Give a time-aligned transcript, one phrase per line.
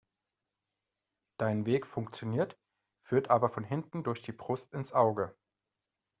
[1.37, 2.57] Dein Weg funktioniert,
[3.03, 5.37] führt aber von hinten durch die Brust ins Auge.